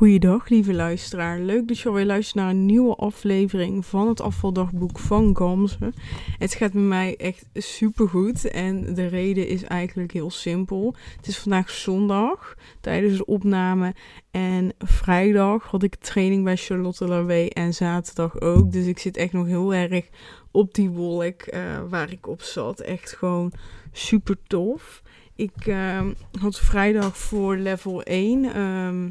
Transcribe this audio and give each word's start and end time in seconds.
Goeiedag, 0.00 0.48
lieve 0.48 0.74
luisteraar. 0.74 1.38
Leuk 1.38 1.68
dat 1.68 1.78
je 1.78 1.88
alweer 1.88 2.04
luistert 2.04 2.36
naar 2.36 2.50
een 2.50 2.66
nieuwe 2.66 2.94
aflevering 2.94 3.86
van 3.86 4.08
het 4.08 4.20
afvaldagboek 4.20 4.98
van 4.98 5.36
Gamze. 5.36 5.92
Het 6.38 6.54
gaat 6.54 6.72
met 6.72 6.84
mij 6.84 7.16
echt 7.16 7.46
super 7.54 8.08
goed 8.08 8.50
en 8.50 8.94
de 8.94 9.06
reden 9.06 9.48
is 9.48 9.62
eigenlijk 9.62 10.12
heel 10.12 10.30
simpel. 10.30 10.94
Het 11.16 11.26
is 11.26 11.38
vandaag 11.38 11.70
zondag 11.70 12.54
tijdens 12.80 13.16
de 13.16 13.26
opname 13.26 13.94
en 14.30 14.72
vrijdag 14.78 15.64
had 15.64 15.82
ik 15.82 15.94
training 15.94 16.44
bij 16.44 16.56
Charlotte 16.56 17.06
Laway 17.06 17.48
en 17.48 17.74
zaterdag 17.74 18.40
ook. 18.40 18.72
Dus 18.72 18.86
ik 18.86 18.98
zit 18.98 19.16
echt 19.16 19.32
nog 19.32 19.46
heel 19.46 19.74
erg 19.74 20.08
op 20.50 20.74
die 20.74 20.90
wolk 20.90 21.54
uh, 21.54 21.60
waar 21.88 22.12
ik 22.12 22.26
op 22.26 22.42
zat. 22.42 22.80
Echt 22.80 23.12
gewoon 23.12 23.52
super 23.92 24.36
tof. 24.46 25.02
Ik 25.40 25.66
uh, 25.66 26.06
had 26.40 26.58
vrijdag 26.58 27.18
voor 27.18 27.56
level 27.56 28.02
1. 28.02 28.44
Um, 28.44 28.50
ehm, 28.54 29.04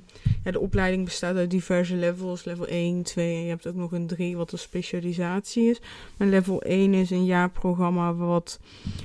ja, 0.43 0.51
de 0.51 0.59
opleiding 0.59 1.05
bestaat 1.05 1.35
uit 1.35 1.49
diverse 1.49 1.95
levels. 1.95 2.43
Level 2.43 2.67
1, 2.67 3.03
2 3.03 3.35
en 3.35 3.43
je 3.43 3.49
hebt 3.49 3.67
ook 3.67 3.75
nog 3.75 3.91
een 3.91 4.07
3 4.07 4.37
wat 4.37 4.51
een 4.51 4.59
specialisatie 4.59 5.69
is. 5.69 5.81
Maar 6.17 6.27
level 6.27 6.61
1 6.61 6.93
is 6.93 7.09
een 7.09 7.25
jaarprogramma 7.25 8.13
wat 8.13 8.59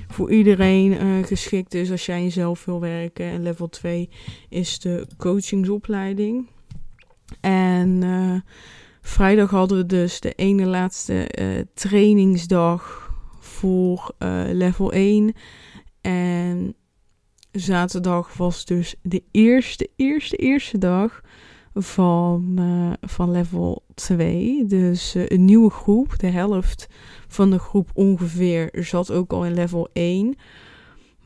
voor 0.07 0.31
iedereen 0.31 0.91
uh, 0.91 1.25
geschikt 1.25 1.73
is 1.73 1.91
als 1.91 2.05
jij 2.05 2.23
jezelf 2.23 2.65
wil 2.65 2.79
werken. 2.79 3.25
En 3.25 3.43
level 3.43 3.69
2 3.69 4.09
is 4.49 4.79
de 4.79 5.07
coachingsopleiding. 5.17 6.49
En 7.41 8.01
uh, 8.01 8.35
vrijdag 9.01 9.49
hadden 9.49 9.77
we 9.77 9.85
dus 9.85 10.19
de 10.19 10.31
ene 10.31 10.65
laatste 10.65 11.31
uh, 11.39 11.61
trainingsdag 11.73 13.11
voor 13.39 14.15
level 14.51 14.91
1. 14.91 15.33
En 16.01 16.75
zaterdag 17.55 18.33
was 18.37 18.65
dus 18.65 18.95
de 19.01 19.23
eerste, 19.31 19.89
eerste, 19.95 20.35
eerste 20.35 20.77
dag 20.77 21.21
van, 21.73 22.55
uh, 22.59 22.91
van 23.01 23.31
level 23.31 23.83
2. 23.93 24.65
Dus 24.65 25.15
uh, 25.15 25.23
een 25.27 25.45
nieuwe 25.45 25.69
groep. 25.69 26.19
De 26.19 26.27
helft 26.27 26.87
van 27.27 27.49
de 27.49 27.59
groep 27.59 27.89
ongeveer 27.93 28.69
zat 28.71 29.11
ook 29.11 29.33
al 29.33 29.45
in 29.45 29.53
level 29.53 29.89
1. 29.93 30.35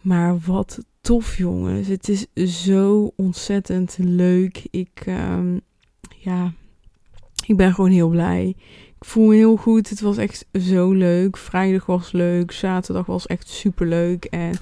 Maar 0.01 0.39
wat 0.39 0.79
tof, 1.01 1.37
jongens. 1.37 1.87
Het 1.87 2.09
is 2.09 2.27
zo 2.63 3.11
ontzettend 3.15 3.97
leuk. 3.99 4.67
Ik, 4.69 5.05
uh, 5.05 5.39
ja, 6.17 6.53
ik 7.45 7.57
ben 7.57 7.73
gewoon 7.73 7.91
heel 7.91 8.09
blij. 8.09 8.55
Ik 8.99 9.05
voel 9.05 9.27
me 9.27 9.35
heel 9.35 9.55
goed. 9.55 9.89
Het 9.89 10.01
was 10.01 10.17
echt 10.17 10.45
zo 10.53 10.91
leuk. 10.91 11.37
Vrijdag 11.37 11.85
was 11.85 12.11
leuk. 12.11 12.51
Zaterdag 12.51 13.05
was 13.05 13.27
echt 13.27 13.49
super 13.49 13.87
leuk. 13.87 14.25
En 14.25 14.53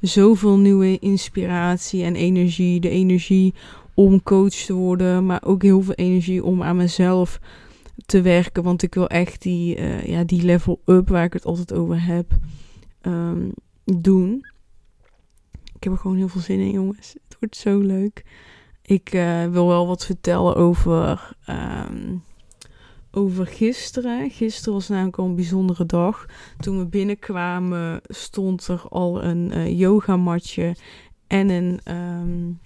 zoveel 0.00 0.58
nieuwe 0.58 0.98
inspiratie 0.98 2.02
en 2.02 2.16
energie. 2.16 2.80
De 2.80 2.88
energie 2.88 3.54
om 3.94 4.22
coach 4.22 4.54
te 4.54 4.72
worden. 4.72 5.26
Maar 5.26 5.42
ook 5.44 5.62
heel 5.62 5.82
veel 5.82 5.94
energie 5.94 6.44
om 6.44 6.62
aan 6.62 6.76
mezelf 6.76 7.40
te 8.06 8.20
werken. 8.20 8.62
Want 8.62 8.82
ik 8.82 8.94
wil 8.94 9.08
echt 9.08 9.42
die, 9.42 9.76
uh, 9.76 10.06
ja, 10.06 10.24
die 10.24 10.42
level 10.42 10.80
up 10.84 11.08
waar 11.08 11.24
ik 11.24 11.32
het 11.32 11.44
altijd 11.44 11.72
over 11.72 12.04
heb. 12.04 12.32
Um, 13.02 13.52
doen. 13.84 14.46
Ik 15.74 15.84
heb 15.84 15.92
er 15.92 15.98
gewoon 15.98 16.16
heel 16.16 16.28
veel 16.28 16.40
zin 16.40 16.60
in, 16.60 16.70
jongens. 16.70 17.14
Het 17.28 17.36
wordt 17.40 17.56
zo 17.56 17.78
leuk. 17.78 18.24
Ik 18.82 19.12
uh, 19.14 19.46
wil 19.46 19.66
wel 19.66 19.86
wat 19.86 20.06
vertellen 20.06 20.56
over. 20.56 21.34
Um, 21.48 22.22
over 23.16 23.46
gisteren. 23.46 24.30
Gisteren 24.30 24.74
was 24.74 24.88
namelijk 24.88 25.18
al 25.18 25.24
een 25.24 25.34
bijzondere 25.34 25.86
dag. 25.86 26.26
Toen 26.58 26.78
we 26.78 26.86
binnenkwamen 26.86 28.00
stond 28.04 28.68
er 28.68 28.82
al 28.88 29.22
een 29.24 29.52
uh, 29.54 29.78
yogamatje 29.78 30.76
en 31.26 31.48
een... 31.48 31.80
Um, 31.94 32.60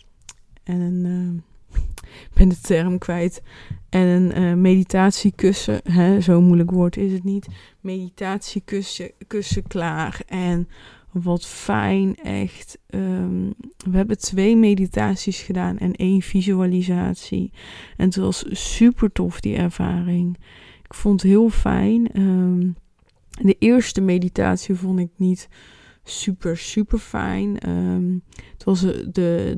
en 0.63 0.81
een 0.81 1.05
uh, 1.05 1.81
ik 2.31 2.35
ben 2.35 2.49
de 2.49 2.61
term 2.61 2.99
kwijt. 2.99 3.43
En 3.89 4.07
een 4.07 4.43
uh, 4.43 4.55
meditatiekussen. 4.55 5.81
Hè, 5.85 6.21
zo 6.21 6.41
moeilijk 6.41 6.71
woord 6.71 6.97
is 6.97 7.13
het 7.13 7.25
niet. 7.25 7.47
Meditatiekussen 7.81 9.11
kussen 9.27 9.67
klaar. 9.67 10.21
En 10.27 10.69
wat 11.13 11.47
fijn, 11.47 12.17
echt. 12.17 12.79
Um, 12.91 13.55
we 13.91 13.97
hebben 13.97 14.19
twee 14.19 14.57
meditaties 14.57 15.41
gedaan 15.41 15.79
en 15.79 15.95
één 15.95 16.23
visualisatie. 16.23 17.53
En 17.97 18.07
het 18.07 18.17
was 18.17 18.45
super 18.51 19.13
tof, 19.13 19.41
die 19.41 19.57
ervaring. 19.57 20.37
Ik 20.85 20.95
vond 20.95 21.23
het 21.23 21.31
heel 21.31 21.51
fijn. 21.51 22.21
Um, 22.21 22.77
de 23.43 23.57
eerste 23.59 24.01
meditatie 24.01 24.75
vond 24.75 24.99
ik 24.99 25.11
niet 25.17 25.49
super, 26.05 26.57
super 26.57 26.99
fijn. 26.99 27.69
Um, 27.69 28.23
het 28.53 28.65
was 28.65 28.81
de 29.13 29.55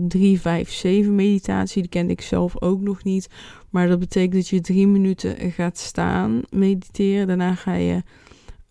3-5-7 1.06 1.10
meditatie. 1.10 1.82
Die 1.82 1.90
kende 1.90 2.12
ik 2.12 2.20
zelf 2.20 2.62
ook 2.62 2.80
nog 2.80 3.04
niet. 3.04 3.28
Maar 3.70 3.88
dat 3.88 3.98
betekent 3.98 4.32
dat 4.32 4.48
je 4.48 4.60
drie 4.60 4.86
minuten 4.86 5.50
gaat 5.50 5.78
staan 5.78 6.42
mediteren. 6.50 7.26
Daarna 7.26 7.54
ga 7.54 7.74
je 7.74 8.02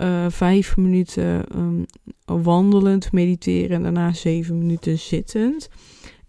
uh, 0.02 0.26
vijf 0.30 0.78
minuten 0.78 1.46
um, 1.58 1.86
wandelend 2.26 3.12
mediteren 3.12 3.76
en 3.76 3.84
daarna 3.84 4.14
zeven 4.14 4.58
minuten 4.58 5.00
zittend. 5.00 5.70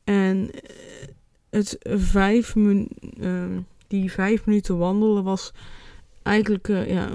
En 0.05 0.51
eh, 0.51 0.61
het 1.51 1.77
vijf 1.89 2.55
min, 2.55 2.89
uh, 3.21 3.45
die 3.87 4.13
vijf 4.13 4.47
minuten 4.47 4.79
wandelen 4.79 5.25
was 5.25 5.53
eigenlijk 6.23 6.69
uh, 6.69 6.91
ja, 6.91 7.09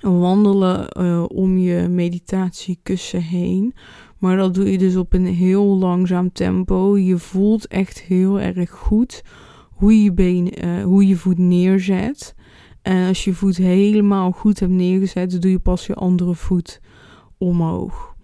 wandelen 0.00 0.96
om 1.30 1.58
je 1.58 1.88
meditatiekussen 1.88 3.22
heen. 3.22 3.74
Maar 4.18 4.36
dat 4.36 4.54
doe 4.54 4.70
je 4.70 4.78
dus 4.78 4.96
op 4.96 5.12
een 5.12 5.26
heel 5.26 5.64
langzaam 5.64 6.32
tempo. 6.32 6.98
Je 6.98 7.18
voelt 7.18 7.66
echt 7.66 8.00
heel 8.00 8.40
erg 8.40 8.70
goed 8.70 9.22
hoe 9.70 10.02
je, 10.02 10.12
been, 10.12 10.52
hoe 10.82 11.06
je 11.06 11.16
voet 11.16 11.38
neerzet. 11.38 12.34
En 12.82 13.08
als 13.08 13.24
je 13.24 13.34
voet 13.34 13.56
helemaal 13.56 14.30
goed 14.30 14.60
hebt 14.60 14.72
neergezet, 14.72 15.42
doe 15.42 15.50
je 15.50 15.58
pas 15.58 15.86
je 15.86 15.94
andere 15.94 16.34
voet 16.34 16.80
omhoog. 17.38 18.14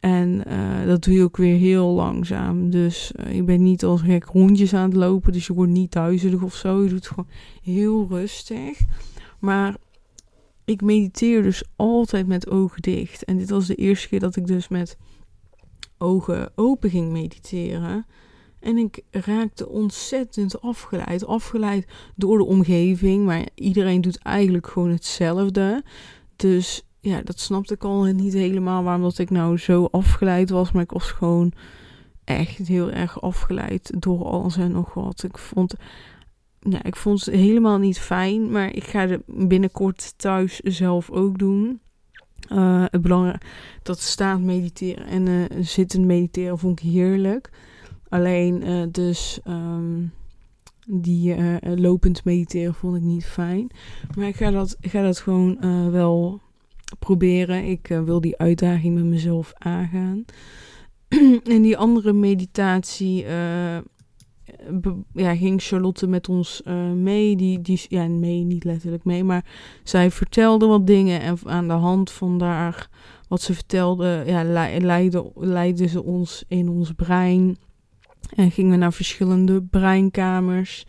En 0.00 0.42
uh, 0.48 0.86
dat 0.86 1.04
doe 1.04 1.14
je 1.14 1.22
ook 1.22 1.36
weer 1.36 1.56
heel 1.56 1.86
langzaam. 1.86 2.70
Dus 2.70 3.12
uh, 3.16 3.34
je 3.34 3.42
bent 3.42 3.60
niet 3.60 3.84
als 3.84 4.00
gek 4.00 4.24
rondjes 4.24 4.74
aan 4.74 4.88
het 4.88 4.98
lopen. 4.98 5.32
Dus 5.32 5.46
je 5.46 5.52
wordt 5.52 5.72
niet 5.72 5.92
duizelig 5.92 6.42
of 6.42 6.54
zo. 6.54 6.82
Je 6.82 6.88
doet 6.88 6.98
het 6.98 7.06
gewoon 7.06 7.28
heel 7.62 8.06
rustig. 8.08 8.80
Maar 9.38 9.76
ik 10.64 10.80
mediteer 10.82 11.42
dus 11.42 11.64
altijd 11.76 12.26
met 12.26 12.50
ogen 12.50 12.82
dicht. 12.82 13.24
En 13.24 13.38
dit 13.38 13.50
was 13.50 13.66
de 13.66 13.74
eerste 13.74 14.08
keer 14.08 14.20
dat 14.20 14.36
ik 14.36 14.46
dus 14.46 14.68
met 14.68 14.96
ogen 15.98 16.52
open 16.54 16.90
ging 16.90 17.12
mediteren. 17.12 18.06
En 18.64 18.76
ik 18.76 19.02
raakte 19.10 19.68
ontzettend 19.68 20.60
afgeleid. 20.60 21.26
Afgeleid 21.26 21.86
door 22.14 22.38
de 22.38 22.44
omgeving. 22.44 23.24
Maar 23.24 23.48
iedereen 23.54 24.00
doet 24.00 24.18
eigenlijk 24.18 24.66
gewoon 24.66 24.90
hetzelfde. 24.90 25.82
Dus 26.36 26.82
ja, 27.00 27.22
dat 27.22 27.40
snapte 27.40 27.74
ik 27.74 27.84
al 27.84 28.04
niet 28.04 28.32
helemaal 28.32 28.82
waarom 28.82 29.02
dat 29.02 29.18
ik 29.18 29.30
nou 29.30 29.58
zo 29.58 29.88
afgeleid 29.90 30.50
was. 30.50 30.72
Maar 30.72 30.82
ik 30.82 30.90
was 30.90 31.10
gewoon 31.10 31.52
echt 32.24 32.68
heel 32.68 32.90
erg 32.90 33.20
afgeleid 33.20 33.92
door 34.02 34.24
alles 34.24 34.56
en 34.56 34.72
nog 34.72 34.94
wat. 34.94 35.22
Ik 35.22 35.38
vond, 35.38 35.74
ja, 36.60 36.82
ik 36.82 36.96
vond 36.96 37.24
het 37.24 37.34
helemaal 37.34 37.78
niet 37.78 37.98
fijn. 37.98 38.50
Maar 38.50 38.74
ik 38.74 38.84
ga 38.84 39.08
het 39.08 39.22
binnenkort 39.26 40.14
thuis 40.18 40.60
zelf 40.60 41.10
ook 41.10 41.38
doen. 41.38 41.80
Uh, 42.52 42.84
het 42.90 43.02
belangrijk 43.02 43.44
dat 43.82 44.00
staand 44.00 44.44
mediteren 44.44 45.06
en 45.06 45.26
uh, 45.26 45.44
zittend 45.60 46.04
mediteren 46.04 46.58
vond 46.58 46.80
ik 46.80 46.86
heerlijk. 46.88 47.50
Alleen 48.14 48.68
uh, 48.68 48.82
dus 48.90 49.40
um, 49.48 50.12
die 50.86 51.36
uh, 51.36 51.56
lopend 51.60 52.24
mediteren 52.24 52.74
vond 52.74 52.96
ik 52.96 53.02
niet 53.02 53.24
fijn. 53.24 53.70
Maar 54.16 54.26
ik 54.26 54.36
ga 54.36 54.50
dat, 54.50 54.76
ga 54.80 55.02
dat 55.02 55.18
gewoon 55.18 55.58
wel 55.90 56.40
proberen. 56.98 57.64
Ik 57.64 57.86
wil 58.04 58.20
die 58.20 58.38
uitdaging 58.38 58.94
met 58.94 59.04
mezelf 59.04 59.52
aangaan. 59.58 60.24
en 61.54 61.62
die 61.62 61.76
andere 61.76 62.12
meditatie 62.12 63.24
ja, 65.12 65.36
ging 65.36 65.62
Charlotte 65.62 66.06
met 66.06 66.28
ons 66.28 66.62
mee. 66.94 67.36
Die, 67.36 67.60
die, 67.60 67.80
ja, 67.88 68.08
mee, 68.08 68.44
niet 68.44 68.64
letterlijk 68.64 69.04
mee. 69.04 69.24
Maar 69.24 69.44
zij 69.82 70.10
vertelde 70.10 70.66
wat 70.66 70.86
dingen. 70.86 71.20
En 71.20 71.38
aan 71.44 71.68
de 71.68 71.72
hand 71.72 72.10
van 72.10 72.38
daar, 72.38 72.88
wat 73.28 73.42
ze 73.42 73.54
vertelde, 73.54 74.22
ja, 74.26 74.44
leidde, 74.80 75.30
leidde 75.34 75.86
ze 75.86 76.02
ons 76.02 76.44
in 76.48 76.68
ons 76.68 76.92
brein 76.92 77.56
en 78.34 78.50
gingen 78.50 78.70
we 78.70 78.76
naar 78.76 78.92
verschillende 78.92 79.62
breinkamers. 79.62 80.86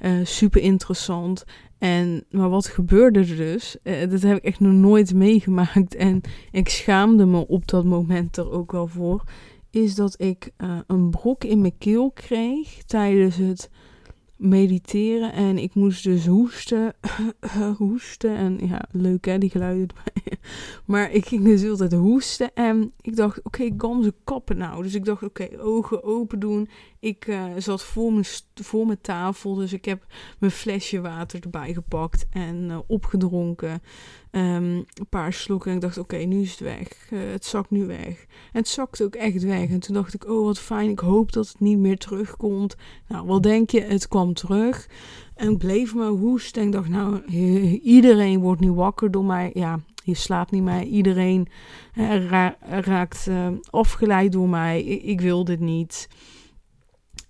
Uh, 0.00 0.10
super 0.24 0.60
interessant. 0.60 1.44
En, 1.78 2.24
maar 2.30 2.48
wat 2.48 2.66
gebeurde 2.66 3.18
er 3.18 3.36
dus? 3.36 3.76
Uh, 3.82 4.10
dat 4.10 4.22
heb 4.22 4.36
ik 4.36 4.44
echt 4.44 4.60
nog 4.60 4.72
nooit 4.72 5.14
meegemaakt. 5.14 5.94
En 5.94 6.20
ik 6.50 6.68
schaamde 6.68 7.26
me 7.26 7.46
op 7.46 7.68
dat 7.68 7.84
moment 7.84 8.36
er 8.36 8.50
ook 8.50 8.72
wel 8.72 8.86
voor. 8.86 9.22
Is 9.70 9.94
dat 9.94 10.20
ik 10.20 10.50
uh, 10.58 10.78
een 10.86 11.10
brok 11.10 11.44
in 11.44 11.60
mijn 11.60 11.78
keel 11.78 12.10
kreeg 12.10 12.82
tijdens 12.86 13.36
het 13.36 13.70
mediteren. 14.38 15.32
En 15.32 15.58
ik 15.58 15.74
moest 15.74 16.04
dus 16.04 16.26
hoesten. 16.26 16.94
hoesten. 17.78 18.36
En 18.36 18.58
ja, 18.68 18.84
leuk 18.90 19.24
hè, 19.26 19.38
die 19.38 19.50
geluiden. 19.50 19.96
maar 20.84 21.12
ik 21.12 21.26
ging 21.26 21.44
dus 21.44 21.68
altijd 21.68 21.92
hoesten. 21.92 22.50
En 22.54 22.92
ik 23.00 23.16
dacht, 23.16 23.38
oké, 23.42 23.62
okay, 23.62 24.02
ze 24.02 24.14
kappen 24.24 24.56
nou. 24.56 24.82
Dus 24.82 24.94
ik 24.94 25.04
dacht, 25.04 25.22
oké, 25.22 25.48
ogen 25.60 26.04
open 26.04 26.38
doen. 26.38 26.68
Ik 27.00 27.26
uh, 27.26 27.44
zat 27.58 27.84
voor 27.84 28.12
mijn, 28.12 28.24
voor 28.54 28.86
mijn 28.86 29.00
tafel, 29.00 29.54
dus 29.54 29.72
ik 29.72 29.84
heb 29.84 30.06
mijn 30.38 30.52
flesje 30.52 31.00
water 31.00 31.40
erbij 31.42 31.72
gepakt 31.72 32.26
en 32.30 32.68
uh, 32.70 32.78
opgedronken. 32.86 33.82
Um, 34.32 34.74
een 34.74 35.08
paar 35.08 35.32
slokken 35.32 35.70
en 35.70 35.76
ik 35.76 35.82
dacht, 35.82 35.98
oké, 35.98 36.16
nu 36.16 36.40
is 36.40 36.50
het 36.50 36.60
weg. 36.60 37.10
Uh, 37.12 37.20
het 37.30 37.44
zakt 37.44 37.70
nu 37.70 37.86
weg. 37.86 38.26
En 38.52 38.58
het 38.58 38.68
zakte 38.68 39.04
ook 39.04 39.14
echt 39.14 39.42
weg. 39.42 39.68
En 39.68 39.80
toen 39.80 39.94
dacht 39.94 40.14
ik, 40.14 40.28
oh 40.28 40.44
wat 40.44 40.58
fijn, 40.58 40.90
ik 40.90 40.98
hoop 40.98 41.32
dat 41.32 41.48
het 41.48 41.60
niet 41.60 41.78
meer 41.78 41.98
terugkomt. 41.98 42.76
Nou, 43.08 43.26
wat 43.26 43.42
denk 43.42 43.70
je? 43.70 43.80
Het 43.80 44.08
kwam 44.08 44.34
terug. 44.34 44.88
En 45.34 45.50
ik 45.50 45.58
bleef 45.58 45.94
maar 45.94 46.08
hoesten. 46.08 46.60
En 46.60 46.66
ik 46.66 46.72
dacht, 46.72 46.88
nou, 46.88 47.24
iedereen 47.82 48.40
wordt 48.40 48.60
nu 48.60 48.72
wakker 48.72 49.10
door 49.10 49.24
mij. 49.24 49.50
Ja, 49.54 49.80
je 50.04 50.14
slaapt 50.14 50.50
niet 50.50 50.62
meer. 50.62 50.82
Iedereen 50.82 51.48
ra 52.28 52.56
raakt 52.60 53.30
afgeleid 53.70 54.32
door 54.32 54.48
mij. 54.48 54.82
Ik, 54.84 55.20
wil 55.20 55.44
dit 55.44 55.60
niet. 55.60 56.08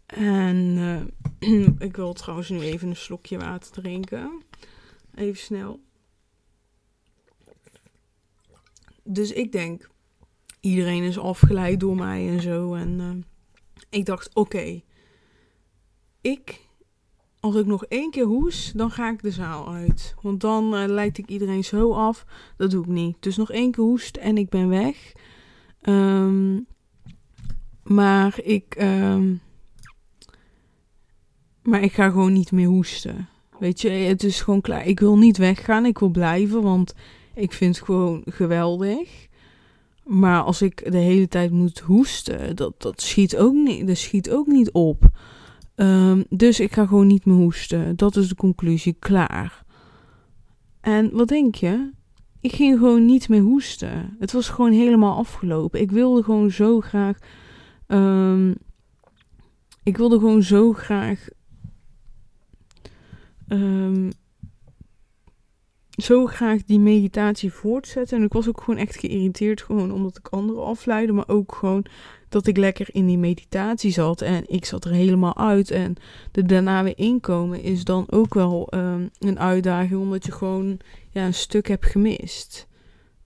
En 0.07 0.79
ik 1.79 1.97
wil 1.97 2.13
trouwens 2.13 2.49
nu 2.49 2.61
even 2.61 2.89
een 2.89 2.97
slokje 2.97 3.39
water 3.39 3.73
drinken. 3.73 4.43
Even 5.15 5.39
snel. 5.39 5.81
Dus 9.11 9.33
ik 9.33 9.53
denk, 9.53 9.91
iedereen 10.61 11.03
is 11.03 11.19
afgeleid 11.19 11.81
door 11.81 11.97
mij 11.97 12.29
en 12.29 12.41
zo. 12.41 12.75
En 12.75 12.99
uh, 12.99 13.11
ik 13.91 14.05
dacht, 14.05 14.35
oké, 14.35 14.83
ik 16.21 16.67
als 17.41 17.55
ik 17.55 17.67
nog 17.67 17.85
één 17.85 18.11
keer 18.11 18.25
hoes, 18.25 18.73
dan 18.75 18.91
ga 18.91 19.11
ik 19.11 19.23
de 19.23 19.31
zaal 19.31 19.73
uit. 19.73 20.15
Want 20.23 20.41
dan 20.41 20.75
uh, 20.75 20.85
leid 20.87 21.19
ik 21.19 21.29
iedereen 21.29 21.65
zo 21.65 21.93
af. 21.93 22.25
Dat 22.57 22.71
doe 22.71 22.83
ik 22.83 22.91
niet. 22.91 23.17
Dus 23.21 23.37
nog 23.37 23.51
één 23.51 23.71
keer 23.71 23.85
hoest 23.85 24.17
en 24.17 24.39
ik 24.39 24.49
ben 24.49 24.69
weg. 24.69 25.13
Um, 25.83 26.67
maar 27.83 28.41
ik. 28.43 28.77
Um, 28.81 29.41
maar 31.63 31.83
ik 31.83 31.93
ga 31.93 32.11
gewoon 32.11 32.33
niet 32.33 32.53
meer 32.53 32.67
hoesten. 32.67 33.29
Weet 33.59 33.81
je, 33.81 33.89
het 33.89 34.23
is 34.23 34.41
gewoon 34.41 34.61
klaar. 34.61 34.87
Ik 34.87 35.01
wil 35.01 35.19
niet 35.19 35.37
weggaan. 35.37 35.87
Ik 35.87 35.99
wil 35.99 36.09
blijven, 36.09 36.63
want 36.63 36.95
ik 37.39 37.53
vind 37.53 37.77
het 37.77 37.85
gewoon 37.85 38.23
geweldig. 38.25 39.27
Maar 40.05 40.43
als 40.43 40.63
ik 40.63 40.93
de 40.93 40.99
hele 40.99 41.29
tijd 41.29 41.51
moet 41.51 41.79
hoesten, 41.79 42.57
dat, 42.57 42.75
dat, 42.83 43.01
schiet, 43.01 43.37
ook 43.37 43.55
niet, 43.55 43.87
dat 43.87 43.97
schiet 43.97 44.31
ook 44.31 44.47
niet 44.47 44.71
op. 44.71 45.09
Um, 45.77 46.25
dus 46.29 46.61
ik 46.61 46.73
ga 46.73 46.87
gewoon 46.87 47.07
niet 47.07 47.25
meer 47.25 47.37
hoesten. 47.37 47.97
Dat 47.97 48.17
is 48.17 48.29
de 48.29 48.35
conclusie. 48.35 48.97
Klaar. 48.99 49.65
En 50.81 51.11
wat 51.13 51.29
denk 51.29 51.55
je? 51.55 51.91
Ik 52.41 52.53
ging 52.53 52.79
gewoon 52.79 53.05
niet 53.05 53.29
meer 53.29 53.41
hoesten. 53.41 54.17
Het 54.19 54.33
was 54.33 54.49
gewoon 54.49 54.73
helemaal 54.73 55.17
afgelopen. 55.17 55.81
Ik 55.81 55.91
wilde 55.91 56.23
gewoon 56.23 56.51
zo 56.51 56.81
graag. 56.81 57.19
Um, 57.87 58.55
ik 59.83 59.97
wilde 59.97 60.19
gewoon 60.19 60.43
zo 60.43 60.73
graag. 60.73 61.29
Um, 63.49 64.11
zo 65.99 66.27
graag 66.27 66.65
die 66.65 66.79
meditatie 66.79 67.53
voortzetten. 67.53 68.19
En 68.19 68.25
ik 68.25 68.33
was 68.33 68.49
ook 68.49 68.61
gewoon 68.61 68.81
echt 68.81 68.99
geïrriteerd. 68.99 69.63
Gewoon 69.63 69.93
omdat 69.93 70.19
ik 70.19 70.29
anderen 70.29 70.65
afleidde. 70.65 71.13
Maar 71.13 71.29
ook 71.29 71.55
gewoon 71.55 71.85
dat 72.29 72.47
ik 72.47 72.57
lekker 72.57 72.89
in 72.93 73.07
die 73.07 73.19
meditatie 73.19 73.91
zat 73.91 74.21
en 74.21 74.45
ik 74.47 74.65
zat 74.65 74.85
er 74.85 74.93
helemaal 74.93 75.37
uit. 75.37 75.71
En 75.71 75.97
er 76.33 76.47
daarna 76.47 76.83
weer 76.83 76.99
inkomen 76.99 77.63
is 77.63 77.85
dan 77.85 78.07
ook 78.11 78.35
wel 78.35 78.69
um, 78.75 79.11
een 79.19 79.39
uitdaging, 79.39 80.01
omdat 80.01 80.27
je 80.27 80.33
gewoon 80.33 80.79
ja, 81.11 81.27
een 81.27 81.35
stuk 81.35 81.69
hebt 81.69 81.87
gemist. 81.87 82.67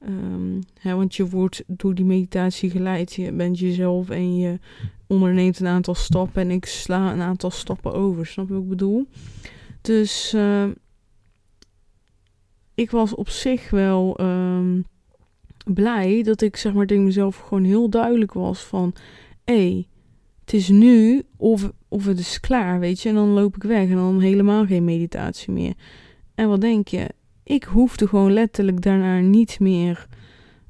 Um, 0.09 0.61
hè, 0.81 0.95
want 0.95 1.15
je 1.15 1.29
wordt 1.29 1.63
door 1.67 1.95
die 1.95 2.05
meditatie 2.05 2.71
geleid. 2.71 3.15
Je 3.15 3.33
bent 3.33 3.59
jezelf 3.59 4.11
en 4.11 4.37
je 4.37 4.59
onderneemt 5.07 5.61
een 5.61 5.67
aantal 5.67 5.95
stappen. 5.95 6.43
En 6.43 6.51
ik 6.51 6.67
sla 6.67 7.13
een 7.13 7.21
aantal 7.21 7.51
stappen 7.51 7.93
over. 7.93 8.27
Snap 8.27 8.49
je 8.49 8.55
wat 8.55 8.63
ik 8.63 8.69
bedoel? 8.69 9.07
Dus 9.81 10.33
uh, 10.37 10.65
ik 12.75 12.91
was 12.91 13.15
op 13.15 13.29
zich 13.29 13.71
wel. 13.71 14.21
Um, 14.21 14.85
blij 15.65 16.23
dat 16.23 16.41
ik 16.41 16.57
zeg 16.57 16.73
maar 16.73 16.87
tegen 16.87 17.05
mezelf 17.05 17.37
gewoon 17.37 17.65
heel 17.65 17.89
duidelijk 17.89 18.33
was 18.33 18.61
van... 18.61 18.95
Hé, 19.45 19.55
hey, 19.55 19.87
het 20.45 20.53
is 20.53 20.69
nu 20.69 21.23
of, 21.37 21.71
of 21.89 22.05
het 22.05 22.19
is 22.19 22.41
klaar, 22.41 22.81
weet 22.81 23.01
je. 23.01 23.09
En 23.09 23.15
dan 23.15 23.29
loop 23.29 23.57
ik 23.57 23.63
weg 23.63 23.89
en 23.89 23.97
dan 23.97 24.21
helemaal 24.21 24.67
geen 24.67 24.85
meditatie 24.85 25.53
meer. 25.53 25.75
En 26.35 26.49
wat 26.49 26.61
denk 26.61 26.89
je? 26.89 27.09
Ik 27.45 27.65
hoefde 27.65 28.09
gewoon 28.09 28.33
letterlijk 28.33 28.83
daarna 28.83 29.19
niet 29.19 29.61
meer 29.61 30.07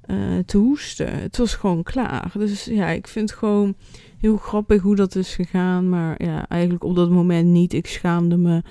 uh, 0.07 0.39
te 0.47 0.59
hoesten. 0.59 1.21
Het 1.21 1.37
was 1.37 1.55
gewoon 1.55 1.83
klaar. 1.83 2.33
Dus 2.39 2.65
ja, 2.65 2.89
ik 2.89 3.09
vind 3.09 3.31
het 3.31 3.39
gewoon 3.39 3.75
heel 4.19 4.37
grappig 4.37 4.83
hoe 4.83 4.97
dat 4.97 5.15
is 5.15 5.35
gegaan. 5.35 5.89
Maar 5.89 6.25
ja, 6.25 6.49
eigenlijk 6.49 6.85
op 6.85 6.95
dat 6.95 7.11
moment 7.11 7.49
niet. 7.49 7.73
Ik 7.73 7.87
schaamde 7.87 8.37
me 8.37 8.63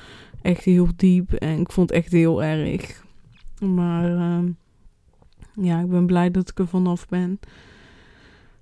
echt 0.42 0.64
heel 0.64 0.88
diep 0.96 1.34
en 1.34 1.60
ik 1.60 1.72
vond 1.72 1.90
het 1.90 1.98
echt 1.98 2.12
heel 2.12 2.44
erg. 2.44 3.04
Maar... 3.62 4.10
Uh, 4.10 4.50
ja, 5.56 5.80
ik 5.80 5.90
ben 5.90 6.06
blij 6.06 6.32
dat 6.32 6.50
ik 6.50 6.60
er 6.60 6.68
vanaf 6.68 7.08
ben. 7.08 7.40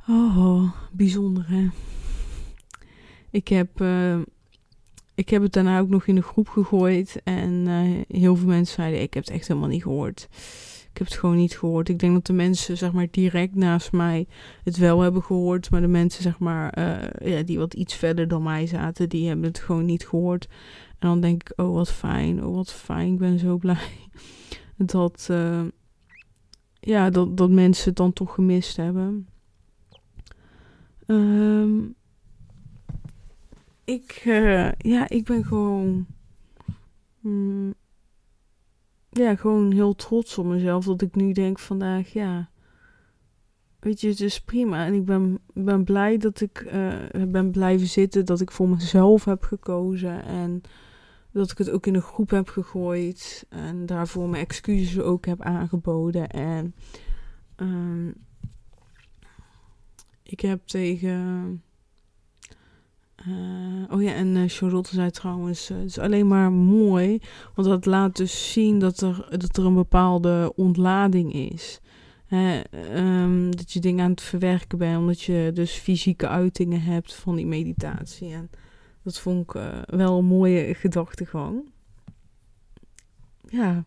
Oh, 0.07 0.71
bijzonder 0.91 1.45
hè. 1.47 1.67
Ik 3.31 3.47
heb, 3.47 3.81
uh, 3.81 4.17
ik 5.15 5.29
heb 5.29 5.41
het 5.41 5.53
daarna 5.53 5.79
ook 5.79 5.89
nog 5.89 6.07
in 6.07 6.15
de 6.15 6.21
groep 6.21 6.47
gegooid. 6.47 7.21
En 7.23 7.65
uh, 7.67 8.03
heel 8.07 8.35
veel 8.35 8.47
mensen 8.47 8.75
zeiden, 8.75 9.01
ik 9.01 9.13
heb 9.13 9.23
het 9.23 9.33
echt 9.33 9.47
helemaal 9.47 9.69
niet 9.69 9.83
gehoord. 9.83 10.27
Ik 10.91 10.97
heb 10.97 11.07
het 11.07 11.17
gewoon 11.17 11.35
niet 11.35 11.57
gehoord. 11.57 11.89
Ik 11.89 11.99
denk 11.99 12.13
dat 12.13 12.25
de 12.25 12.33
mensen, 12.33 12.77
zeg 12.77 12.91
maar, 12.91 13.07
direct 13.11 13.55
naast 13.55 13.91
mij 13.91 14.27
het 14.63 14.77
wel 14.77 14.99
hebben 14.99 15.23
gehoord. 15.23 15.69
Maar 15.71 15.81
de 15.81 15.87
mensen, 15.87 16.23
zeg 16.23 16.39
maar, 16.39 16.77
uh, 16.77 17.33
ja, 17.33 17.43
die 17.43 17.57
wat 17.57 17.73
iets 17.73 17.95
verder 17.95 18.27
dan 18.27 18.43
mij 18.43 18.67
zaten, 18.67 19.09
die 19.09 19.27
hebben 19.27 19.45
het 19.45 19.59
gewoon 19.59 19.85
niet 19.85 20.07
gehoord. 20.07 20.47
En 20.89 21.07
dan 21.07 21.21
denk 21.21 21.41
ik, 21.41 21.53
oh 21.55 21.73
wat 21.73 21.91
fijn, 21.91 22.45
oh 22.45 22.55
wat 22.55 22.73
fijn, 22.73 23.13
ik 23.13 23.19
ben 23.19 23.39
zo 23.39 23.57
blij 23.57 23.77
dat, 24.85 25.29
ja, 26.79 27.09
dat, 27.09 27.37
dat 27.37 27.49
mensen 27.49 27.87
het 27.87 27.97
dan 27.97 28.13
toch 28.13 28.33
gemist 28.33 28.77
hebben. 28.77 29.27
Um, 31.05 31.95
ik, 33.83 34.23
uh, 34.25 34.71
ja, 34.71 35.09
ik 35.09 35.25
ben 35.25 35.45
gewoon. 35.45 36.05
Mm, 37.19 37.73
ja, 39.09 39.35
gewoon 39.35 39.71
heel 39.71 39.95
trots 39.95 40.37
op 40.37 40.45
mezelf. 40.45 40.85
Dat 40.85 41.01
ik 41.01 41.15
nu 41.15 41.31
denk 41.31 41.59
vandaag, 41.59 42.13
ja. 42.13 42.49
Weet 43.79 44.01
je, 44.01 44.07
het 44.07 44.21
is 44.21 44.41
prima. 44.41 44.85
En 44.85 44.93
ik 44.93 45.05
ben, 45.05 45.39
ben 45.53 45.83
blij 45.83 46.17
dat 46.17 46.41
ik 46.41 46.61
uh, 46.73 47.25
ben 47.27 47.51
blijven 47.51 47.87
zitten. 47.87 48.25
Dat 48.25 48.41
ik 48.41 48.51
voor 48.51 48.69
mezelf 48.69 49.25
heb 49.25 49.43
gekozen. 49.43 50.23
En 50.23 50.61
dat 51.31 51.51
ik 51.51 51.57
het 51.57 51.69
ook 51.69 51.85
in 51.85 51.93
de 51.93 52.01
groep 52.01 52.29
heb 52.29 52.47
gegooid. 52.47 53.45
En 53.49 53.85
daarvoor 53.85 54.29
mijn 54.29 54.43
excuses 54.43 54.99
ook 54.99 55.25
heb 55.25 55.41
aangeboden. 55.41 56.29
En 56.29 56.75
um, 57.57 58.15
ik 60.23 60.39
heb 60.39 60.65
tegen. 60.65 61.63
Uh, 63.27 63.83
oh 63.91 64.01
ja, 64.01 64.13
en 64.13 64.35
uh, 64.35 64.43
Charlotte 64.47 64.93
zei 64.93 65.11
trouwens: 65.11 65.69
uh, 65.69 65.77
het 65.77 65.85
is 65.85 65.99
alleen 65.99 66.27
maar 66.27 66.51
mooi. 66.51 67.21
Want 67.55 67.67
dat 67.67 67.85
laat 67.85 68.15
dus 68.15 68.51
zien 68.51 68.79
dat 68.79 69.01
er, 69.01 69.37
dat 69.37 69.57
er 69.57 69.65
een 69.65 69.73
bepaalde 69.73 70.53
ontlading 70.55 71.33
is. 71.33 71.79
Um, 72.95 73.55
dat 73.55 73.71
je 73.71 73.79
dingen 73.79 74.03
aan 74.03 74.11
het 74.11 74.21
verwerken 74.21 74.77
bent, 74.77 74.97
omdat 74.97 75.21
je 75.21 75.51
dus 75.53 75.71
fysieke 75.71 76.27
uitingen 76.27 76.81
hebt 76.81 77.13
van 77.13 77.35
die 77.35 77.47
meditatie. 77.47 78.33
En 78.33 78.49
dat 79.03 79.19
vond 79.19 79.43
ik 79.43 79.53
uh, 79.53 79.81
wel 79.85 80.17
een 80.17 80.25
mooie 80.25 80.73
gedachtegang. 80.73 81.71
Ja. 83.47 83.83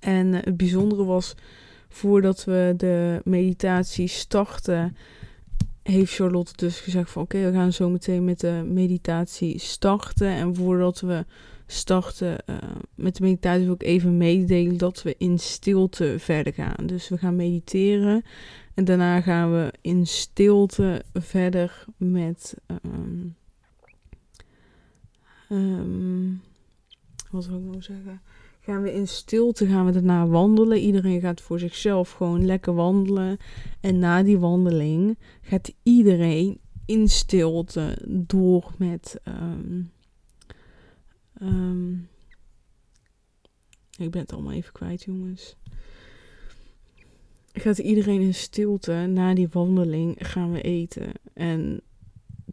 En 0.00 0.26
uh, 0.26 0.40
het 0.42 0.56
bijzondere 0.56 1.04
was, 1.04 1.34
voordat 1.88 2.44
we 2.44 2.74
de 2.76 3.20
meditatie 3.24 4.06
starten, 4.06 4.96
heeft 5.82 6.12
Charlotte 6.12 6.52
dus 6.56 6.80
gezegd 6.80 7.10
van 7.10 7.22
oké, 7.22 7.44
we 7.44 7.52
gaan 7.52 7.72
zo 7.72 7.90
meteen 7.90 8.24
met 8.24 8.40
de 8.40 8.62
meditatie 8.66 9.58
starten. 9.58 10.28
En 10.28 10.54
voordat 10.54 11.00
we 11.00 11.24
starten 11.66 12.38
uh, 12.46 12.56
met 12.94 13.16
de 13.16 13.22
meditatie 13.22 13.64
wil 13.64 13.74
ik 13.74 13.82
even 13.82 14.16
meedelen 14.16 14.76
dat 14.76 15.02
we 15.02 15.14
in 15.18 15.38
stilte 15.38 16.14
verder 16.18 16.52
gaan. 16.52 16.86
Dus 16.86 17.08
we 17.08 17.18
gaan 17.18 17.36
mediteren 17.36 18.22
en 18.74 18.84
daarna 18.84 19.20
gaan 19.20 19.52
we 19.52 19.72
in 19.80 20.06
stilte 20.06 21.02
verder 21.12 21.84
met 21.96 22.54
um, 22.84 23.36
Um, 25.52 26.42
wat 27.30 27.46
wil 27.46 27.58
ik 27.58 27.64
nou 27.64 27.82
zeggen? 27.82 28.20
Gaan 28.60 28.82
we 28.82 28.92
in 28.92 29.08
stilte, 29.08 29.66
gaan 29.66 29.86
we 29.86 29.92
daarna 29.92 30.26
wandelen. 30.26 30.78
Iedereen 30.78 31.20
gaat 31.20 31.40
voor 31.40 31.58
zichzelf 31.58 32.10
gewoon 32.10 32.44
lekker 32.44 32.74
wandelen. 32.74 33.38
En 33.80 33.98
na 33.98 34.22
die 34.22 34.38
wandeling 34.38 35.18
gaat 35.40 35.72
iedereen 35.82 36.60
in 36.86 37.08
stilte 37.08 37.98
door 38.08 38.72
met. 38.78 39.20
Um, 39.24 39.92
ik 43.98 44.10
ben 44.10 44.20
het 44.20 44.32
allemaal 44.32 44.52
even 44.52 44.72
kwijt, 44.72 45.02
jongens. 45.02 45.56
Gaat 47.52 47.78
iedereen 47.78 48.20
in 48.20 48.34
stilte 48.34 48.92
na 48.92 49.34
die 49.34 49.48
wandeling 49.48 50.16
gaan 50.18 50.52
we 50.52 50.60
eten. 50.60 51.12
En 51.34 51.80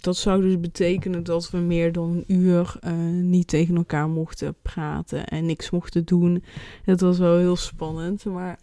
dat 0.01 0.17
zou 0.17 0.41
dus 0.41 0.59
betekenen 0.59 1.23
dat 1.23 1.49
we 1.49 1.57
meer 1.57 1.91
dan 1.91 2.09
een 2.09 2.23
uur 2.27 2.75
uh, 2.83 2.93
niet 3.23 3.47
tegen 3.47 3.75
elkaar 3.75 4.09
mochten 4.09 4.55
praten 4.61 5.27
en 5.27 5.45
niks 5.45 5.69
mochten 5.69 6.05
doen. 6.05 6.43
Dat 6.85 6.99
was 6.99 7.17
wel 7.17 7.37
heel 7.37 7.55
spannend, 7.55 8.25
maar 8.25 8.59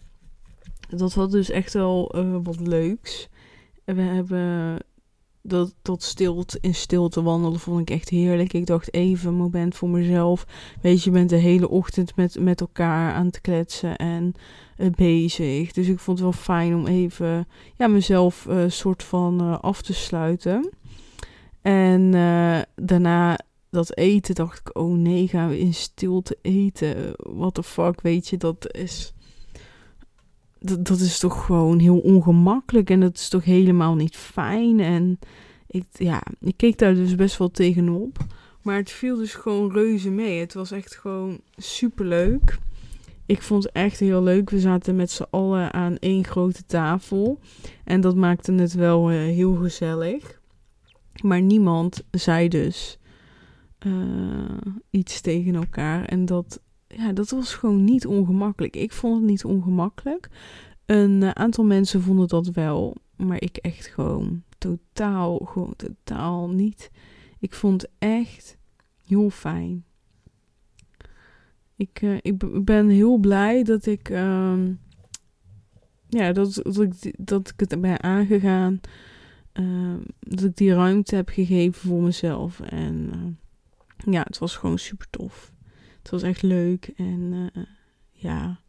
dat 0.88 1.14
had 1.14 1.30
dus 1.30 1.50
echt 1.50 1.72
wel 1.72 2.16
uh, 2.16 2.36
wat 2.42 2.60
leuks. 2.60 3.28
We 3.84 4.00
hebben 4.00 4.78
dat, 5.42 5.74
dat 5.82 6.02
stilte, 6.02 6.58
in 6.60 6.74
stilte 6.74 7.22
wandelen 7.22 7.60
vond 7.60 7.80
ik 7.80 7.90
echt 7.90 8.08
heerlijk. 8.08 8.52
Ik 8.52 8.66
dacht 8.66 8.94
even 8.94 9.28
een 9.28 9.34
moment 9.34 9.74
voor 9.74 9.88
mezelf. 9.88 10.46
Weet 10.80 11.02
je, 11.02 11.10
je 11.10 11.16
bent 11.16 11.30
de 11.30 11.36
hele 11.36 11.68
ochtend 11.68 12.16
met, 12.16 12.40
met 12.40 12.60
elkaar 12.60 13.12
aan 13.12 13.26
het 13.26 13.40
kletsen 13.40 13.96
en 13.96 14.34
uh, 14.78 14.90
bezig. 14.90 15.72
Dus 15.72 15.88
ik 15.88 15.98
vond 15.98 16.18
het 16.18 16.28
wel 16.28 16.42
fijn 16.42 16.74
om 16.74 16.86
even 16.86 17.48
ja, 17.76 17.86
mezelf 17.86 18.44
een 18.48 18.72
soort 18.72 19.02
van 19.02 19.60
af 19.60 19.82
te 19.82 19.94
sluiten. 19.94 20.70
En 21.68 22.10
daarna 22.74 23.38
dat 23.70 23.96
eten 23.96 24.34
dacht 24.34 24.58
ik, 24.58 24.78
oh 24.78 24.96
nee, 24.96 25.28
gaan 25.28 25.48
we 25.48 25.58
in 25.58 25.74
stilte 25.74 26.38
eten? 26.42 27.12
What 27.16 27.54
the 27.54 27.62
fuck, 27.62 28.00
weet 28.00 28.28
je, 28.28 28.36
dat 28.36 28.74
is 28.74 29.14
dat, 30.66 30.86
dat 30.86 31.00
is 31.00 31.18
toch 31.18 31.44
gewoon 31.44 31.78
heel 31.78 31.98
ongemakkelijk 31.98 32.90
en 32.90 33.00
dat 33.00 33.16
is 33.16 33.28
toch 33.28 33.44
helemaal 33.44 33.94
niet 33.94 34.16
fijn. 34.16 34.80
En 34.80 35.18
ik, 35.66 35.84
ja, 35.92 36.22
ik 36.40 36.56
keek 36.56 36.78
daar 36.78 36.94
dus 36.94 37.14
best 37.14 37.36
wel 37.36 37.50
tegenop. 37.50 38.18
Maar 38.62 38.76
het 38.76 38.90
viel 38.90 39.16
dus 39.16 39.34
gewoon 39.34 39.72
reuze 39.72 40.10
mee. 40.10 40.40
Het 40.40 40.54
was 40.54 40.70
echt 40.70 40.96
gewoon 40.96 41.40
super 41.56 42.04
leuk. 42.06 42.58
Ik 43.26 43.42
vond 43.42 43.62
het 43.62 43.72
echt 43.72 43.98
heel 43.98 44.22
leuk. 44.22 44.50
We 44.50 44.60
zaten 44.60 44.96
met 44.96 45.10
z'n 45.10 45.26
allen 45.30 45.72
aan 45.72 45.96
één 45.98 46.24
grote 46.24 46.66
tafel. 46.66 47.38
En 47.84 48.00
dat 48.00 48.16
maakte 48.16 48.52
het 48.52 48.74
wel 48.74 49.12
uh, 49.12 49.18
heel 49.18 49.54
gezellig. 49.54 50.35
Maar 51.26 51.42
niemand 51.42 52.04
zei 52.10 52.48
dus 52.48 52.98
uh, 53.86 54.56
iets 54.90 55.20
tegen 55.20 55.54
elkaar. 55.54 56.04
En 56.04 56.24
dat 56.24 56.60
ja, 56.88 57.12
dat 57.12 57.30
was 57.30 57.54
gewoon 57.54 57.84
niet 57.84 58.06
ongemakkelijk. 58.06 58.76
Ik 58.76 58.92
vond 58.92 59.16
het 59.16 59.30
niet 59.30 59.44
ongemakkelijk. 59.44 60.28
Een 60.86 61.22
uh, 61.22 61.30
aantal 61.30 61.64
mensen 61.64 62.02
vonden 62.02 62.28
dat 62.28 62.46
wel, 62.46 62.96
maar 63.16 63.40
ik 63.42 63.56
echt 63.56 63.86
gewoon 63.86 64.42
totaal, 64.58 65.38
gewoon 65.38 65.74
totaal 65.76 66.50
niet. 66.50 66.90
Ik 67.38 67.54
vond 67.54 67.82
het 67.82 67.90
echt 67.98 68.58
heel 69.06 69.30
fijn. 69.30 69.84
Ik, 71.76 72.02
uh, 72.02 72.16
ik 72.20 72.64
ben 72.64 72.88
heel 72.88 73.16
blij 73.16 73.62
dat 73.62 73.86
ik, 73.86 74.08
uh, 74.08 74.58
ja, 76.08 76.32
dat, 76.32 76.54
dat, 76.62 76.80
ik, 76.80 77.14
dat 77.18 77.48
ik 77.48 77.60
het 77.60 77.80
ben 77.80 78.02
aangegaan. 78.02 78.80
Ehm, 79.56 80.00
dat 80.20 80.44
ik 80.44 80.56
die 80.56 80.74
ruimte 80.74 81.14
heb 81.14 81.28
gegeven 81.28 81.88
voor 81.88 82.02
mezelf. 82.02 82.60
En 82.60 83.10
eh, 83.12 84.12
ja, 84.12 84.22
het 84.22 84.38
was 84.38 84.56
gewoon 84.56 84.78
super 84.78 85.06
tof. 85.10 85.52
Het 85.98 86.10
was 86.10 86.22
echt 86.22 86.42
leuk 86.42 86.92
en 86.96 87.32
uh, 87.32 87.64
ja, 88.12 88.60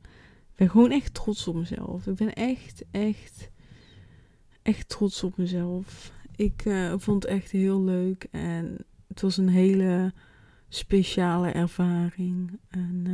ik 0.49 0.55
ben 0.55 0.69
gewoon 0.69 0.91
echt 0.91 1.13
trots 1.13 1.47
op 1.47 1.55
mezelf. 1.55 2.07
Ik 2.07 2.15
ben 2.15 2.33
echt, 2.33 2.83
echt, 2.91 3.49
echt 4.61 4.89
trots 4.89 5.23
op 5.23 5.37
mezelf. 5.37 6.13
Ik 6.35 6.63
vond 6.97 7.23
het 7.23 7.31
echt 7.31 7.51
heel 7.51 7.83
leuk 7.83 8.27
en 8.31 8.77
het 9.07 9.21
was 9.21 9.37
een 9.37 9.49
hele 9.49 10.13
speciale 10.69 11.49
ervaring. 11.49 12.59
En 12.67 13.05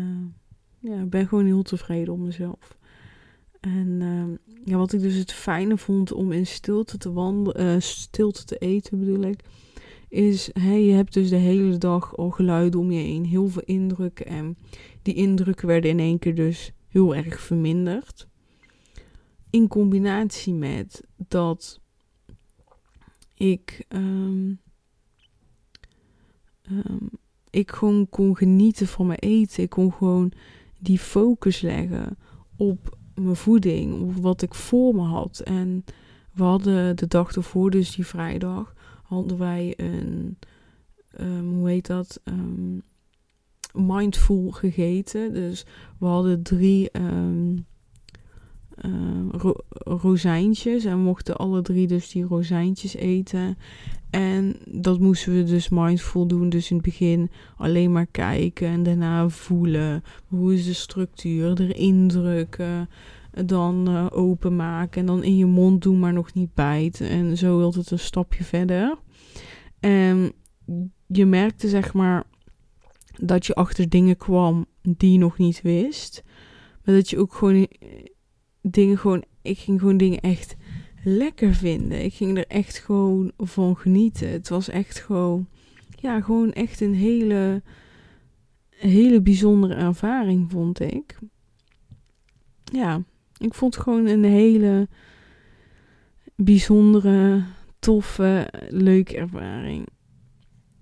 ja, 0.79 0.99
ik 0.99 1.09
ben 1.09 1.27
gewoon 1.27 1.45
heel 1.45 1.63
tevreden 1.63 2.13
op 2.13 2.19
mezelf. 2.19 2.77
En 3.63 4.39
ja, 4.65 4.77
wat 4.77 4.93
ik 4.93 5.01
dus 5.01 5.15
het 5.15 5.31
fijne 5.31 5.77
vond 5.77 6.11
om 6.11 6.31
in 6.31 6.47
stilte 6.47 6.97
te 6.97 7.11
wandelen, 7.11 7.81
stilte 7.81 8.45
te 8.45 8.57
eten 8.57 8.99
bedoel 8.99 9.21
ik 9.21 9.43
is 10.13 10.49
hey, 10.53 10.83
je 10.83 10.93
hebt 10.93 11.13
dus 11.13 11.29
de 11.29 11.35
hele 11.35 11.77
dag 11.77 12.17
al 12.17 12.29
geluiden 12.29 12.79
om 12.79 12.91
je 12.91 13.01
heen, 13.01 13.25
heel 13.25 13.47
veel 13.47 13.61
indrukken 13.65 14.25
en 14.25 14.57
die 15.01 15.13
indrukken 15.13 15.67
werden 15.67 15.89
in 15.89 15.99
één 15.99 16.19
keer 16.19 16.35
dus 16.35 16.71
heel 16.87 17.15
erg 17.15 17.39
verminderd. 17.39 18.27
In 19.49 19.67
combinatie 19.67 20.53
met 20.53 21.03
dat 21.27 21.79
ik, 23.33 23.85
um, 23.89 24.59
um, 26.71 27.09
ik 27.49 27.71
gewoon 27.71 28.09
kon 28.09 28.37
genieten 28.37 28.87
van 28.87 29.07
mijn 29.07 29.19
eten. 29.19 29.63
Ik 29.63 29.69
kon 29.69 29.93
gewoon 29.93 30.31
die 30.79 30.99
focus 30.99 31.61
leggen 31.61 32.17
op 32.55 32.97
mijn 33.15 33.35
voeding, 33.35 34.01
op 34.01 34.15
wat 34.15 34.41
ik 34.41 34.53
voor 34.53 34.95
me 34.95 35.01
had. 35.01 35.39
En 35.39 35.85
we 36.33 36.43
hadden 36.43 36.95
de 36.95 37.07
dag 37.07 37.35
ervoor, 37.35 37.71
dus 37.71 37.95
die 37.95 38.07
vrijdag, 38.07 38.73
hadden 39.03 39.37
wij 39.37 39.73
een, 39.77 40.37
um, 41.19 41.53
hoe 41.53 41.69
heet 41.69 41.87
dat, 41.87 42.21
um, 42.23 42.81
mindful 43.73 44.51
gegeten. 44.51 45.33
Dus 45.33 45.65
we 45.99 46.05
hadden 46.05 46.43
drie 46.43 46.89
um, 46.97 47.65
ro 49.31 49.53
rozijntjes 49.73 50.85
en 50.85 50.97
we 50.97 51.03
mochten 51.03 51.35
alle 51.35 51.61
drie 51.61 51.87
dus 51.87 52.11
die 52.11 52.25
rozijntjes 52.25 52.95
eten. 52.95 53.57
En 54.09 54.55
dat 54.65 54.99
moesten 54.99 55.35
we 55.35 55.43
dus 55.43 55.69
mindful 55.69 56.27
doen. 56.27 56.49
Dus 56.49 56.69
in 56.69 56.75
het 56.75 56.85
begin 56.85 57.31
alleen 57.57 57.91
maar 57.91 58.05
kijken 58.05 58.67
en 58.67 58.83
daarna 58.83 59.29
voelen. 59.29 60.03
Hoe 60.27 60.53
is 60.53 60.65
de 60.65 60.73
structuur? 60.73 61.61
Erin 61.61 62.07
drukken. 62.07 62.89
Dan 63.45 63.89
uh, 63.89 64.05
openmaken 64.11 64.99
en 65.01 65.05
dan 65.05 65.23
in 65.23 65.37
je 65.37 65.45
mond 65.45 65.81
doen, 65.81 65.99
maar 65.99 66.13
nog 66.13 66.33
niet 66.33 66.53
bijten. 66.53 67.09
En 67.09 67.37
zo 67.37 67.57
wilt 67.57 67.75
het 67.75 67.91
een 67.91 67.99
stapje 67.99 68.43
verder. 68.43 68.97
En 69.79 70.31
je 71.07 71.25
merkte 71.25 71.69
zeg 71.69 71.93
maar 71.93 72.23
dat 73.19 73.45
je 73.45 73.53
achter 73.53 73.89
dingen 73.89 74.17
kwam 74.17 74.65
die 74.81 75.11
je 75.11 75.17
nog 75.17 75.37
niet 75.37 75.61
wist. 75.61 76.23
Maar 76.83 76.95
dat 76.95 77.09
je 77.09 77.17
ook 77.17 77.33
gewoon 77.33 77.67
dingen 78.63 78.97
gewoon... 78.97 79.23
Ik 79.41 79.57
ging 79.59 79.79
gewoon 79.79 79.97
dingen 79.97 80.19
echt 80.19 80.55
lekker 81.03 81.53
vinden. 81.53 82.03
Ik 82.03 82.13
ging 82.13 82.37
er 82.37 82.47
echt 82.47 82.77
gewoon 82.77 83.31
van 83.37 83.77
genieten. 83.77 84.29
Het 84.29 84.49
was 84.49 84.69
echt 84.69 84.99
gewoon... 84.99 85.47
Ja, 85.89 86.21
gewoon 86.21 86.51
echt 86.51 86.81
een 86.81 86.95
hele... 86.95 87.61
Hele 88.69 89.21
bijzondere 89.21 89.73
ervaring, 89.73 90.51
vond 90.51 90.79
ik. 90.79 91.17
Ja, 92.63 93.03
ik 93.37 93.53
vond 93.53 93.77
gewoon 93.77 94.05
een 94.05 94.23
hele 94.23 94.87
bijzondere 96.35 97.43
toffe, 97.79 98.53
leuke 98.69 99.17
ervaring. 99.17 99.87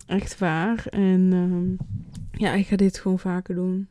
Echt 0.05 0.37
waar. 0.37 0.85
En 0.87 1.33
um, 1.33 1.77
ja, 2.31 2.53
ik 2.53 2.67
ga 2.67 2.75
dit 2.75 2.99
gewoon 2.99 3.19
vaker 3.19 3.55
doen. 3.55 3.87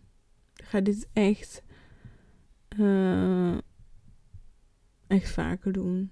Ik 0.54 0.64
ga 0.64 0.80
dit 0.80 1.08
echt, 1.12 1.62
uh, 2.78 3.58
echt 5.10 5.30
vaker 5.30 5.72
doen. 5.72 6.10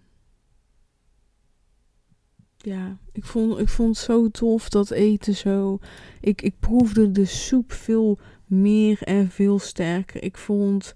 Ja, 2.57 2.99
ik 3.13 3.25
vond, 3.25 3.59
ik 3.59 3.69
vond 3.69 3.97
het 3.97 4.05
zo 4.05 4.31
tof 4.31 4.69
dat 4.69 4.91
eten 4.91 5.35
zo. 5.35 5.79
Ik, 6.21 6.43
ik 6.43 6.59
proefde 6.59 7.11
de 7.11 7.25
soep 7.25 7.73
veel 7.73 8.19
meer 8.47 9.03
en 9.03 9.31
veel 9.31 9.59
sterker. 9.59 10.23
Ik 10.23 10.37
vond 10.37 10.95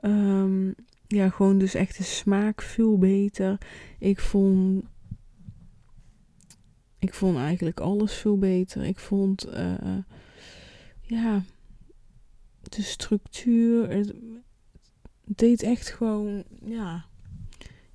um, 0.00 0.74
ja, 1.06 1.28
gewoon 1.28 1.58
dus 1.58 1.74
echt 1.74 1.96
de 1.96 2.04
smaak 2.04 2.62
veel 2.62 2.98
beter. 2.98 3.58
Ik 3.98 4.20
vond 4.20 4.84
ik 6.98 7.14
vond 7.14 7.36
eigenlijk 7.36 7.80
alles 7.80 8.12
veel 8.12 8.38
beter. 8.38 8.84
Ik 8.84 8.98
vond, 8.98 9.46
uh, 9.46 9.98
ja, 11.00 11.42
de 12.62 12.82
structuur. 12.82 13.90
Het, 13.90 14.14
deed 15.24 15.62
echt 15.62 15.88
gewoon, 15.88 16.44
ja. 16.64 17.04